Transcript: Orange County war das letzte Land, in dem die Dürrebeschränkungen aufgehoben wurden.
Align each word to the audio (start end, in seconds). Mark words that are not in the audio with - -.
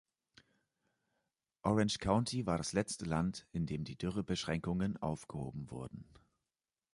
Orange 1.61 1.99
County 1.99 2.47
war 2.47 2.57
das 2.57 2.73
letzte 2.73 3.05
Land, 3.05 3.45
in 3.51 3.67
dem 3.67 3.83
die 3.83 3.99
Dürrebeschränkungen 3.99 4.97
aufgehoben 4.97 5.69
wurden. 5.69 6.07